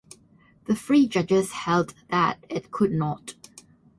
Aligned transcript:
The 0.65 0.73
three 0.73 1.07
judges 1.07 1.51
held 1.51 1.93
that 2.09 2.43
it 2.49 2.71
could 2.71 2.91
not. 2.91 3.35